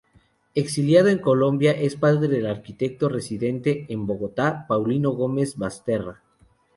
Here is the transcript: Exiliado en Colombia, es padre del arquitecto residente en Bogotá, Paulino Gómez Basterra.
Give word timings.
Exiliado 0.55 1.09
en 1.09 1.19
Colombia, 1.19 1.73
es 1.73 1.95
padre 1.95 2.27
del 2.27 2.47
arquitecto 2.47 3.07
residente 3.07 3.85
en 3.93 4.07
Bogotá, 4.07 4.65
Paulino 4.67 5.11
Gómez 5.11 5.57
Basterra. 5.57 6.23